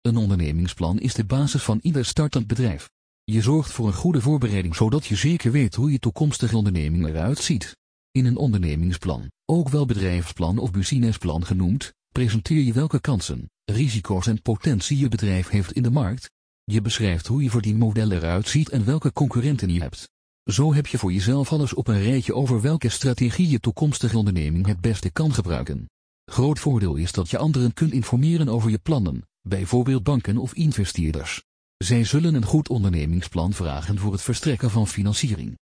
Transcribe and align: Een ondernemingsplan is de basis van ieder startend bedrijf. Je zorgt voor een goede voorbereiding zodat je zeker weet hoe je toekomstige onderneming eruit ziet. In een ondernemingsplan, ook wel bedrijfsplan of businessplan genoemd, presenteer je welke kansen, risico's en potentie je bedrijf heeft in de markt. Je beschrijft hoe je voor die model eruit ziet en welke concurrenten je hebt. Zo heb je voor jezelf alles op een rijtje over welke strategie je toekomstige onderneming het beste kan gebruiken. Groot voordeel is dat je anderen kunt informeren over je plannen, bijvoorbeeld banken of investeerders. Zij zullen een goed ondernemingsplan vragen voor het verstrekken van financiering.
Een 0.00 0.16
ondernemingsplan 0.16 0.98
is 0.98 1.14
de 1.14 1.24
basis 1.24 1.62
van 1.62 1.78
ieder 1.82 2.04
startend 2.04 2.46
bedrijf. 2.46 2.90
Je 3.24 3.40
zorgt 3.40 3.72
voor 3.72 3.86
een 3.86 3.92
goede 3.92 4.20
voorbereiding 4.20 4.76
zodat 4.76 5.06
je 5.06 5.16
zeker 5.16 5.52
weet 5.52 5.74
hoe 5.74 5.92
je 5.92 5.98
toekomstige 5.98 6.56
onderneming 6.56 7.06
eruit 7.06 7.38
ziet. 7.38 7.76
In 8.10 8.24
een 8.24 8.36
ondernemingsplan, 8.36 9.30
ook 9.44 9.68
wel 9.68 9.86
bedrijfsplan 9.86 10.58
of 10.58 10.70
businessplan 10.70 11.46
genoemd, 11.46 11.92
presenteer 12.12 12.62
je 12.62 12.72
welke 12.72 13.00
kansen, 13.00 13.50
risico's 13.64 14.26
en 14.26 14.42
potentie 14.42 14.98
je 14.98 15.08
bedrijf 15.08 15.48
heeft 15.48 15.72
in 15.72 15.82
de 15.82 15.90
markt. 15.90 16.30
Je 16.64 16.80
beschrijft 16.80 17.26
hoe 17.26 17.42
je 17.42 17.50
voor 17.50 17.62
die 17.62 17.74
model 17.74 18.10
eruit 18.10 18.48
ziet 18.48 18.68
en 18.68 18.84
welke 18.84 19.12
concurrenten 19.12 19.72
je 19.72 19.80
hebt. 19.80 20.08
Zo 20.44 20.74
heb 20.74 20.86
je 20.86 20.98
voor 20.98 21.12
jezelf 21.12 21.52
alles 21.52 21.74
op 21.74 21.88
een 21.88 22.02
rijtje 22.02 22.34
over 22.34 22.60
welke 22.60 22.88
strategie 22.88 23.48
je 23.48 23.60
toekomstige 23.60 24.18
onderneming 24.18 24.66
het 24.66 24.80
beste 24.80 25.10
kan 25.10 25.34
gebruiken. 25.34 25.86
Groot 26.24 26.58
voordeel 26.58 26.96
is 26.96 27.12
dat 27.12 27.30
je 27.30 27.38
anderen 27.38 27.74
kunt 27.74 27.92
informeren 27.92 28.48
over 28.48 28.70
je 28.70 28.78
plannen, 28.78 29.24
bijvoorbeeld 29.42 30.02
banken 30.02 30.36
of 30.36 30.54
investeerders. 30.54 31.42
Zij 31.76 32.04
zullen 32.04 32.34
een 32.34 32.44
goed 32.44 32.68
ondernemingsplan 32.68 33.52
vragen 33.52 33.98
voor 33.98 34.12
het 34.12 34.22
verstrekken 34.22 34.70
van 34.70 34.88
financiering. 34.88 35.58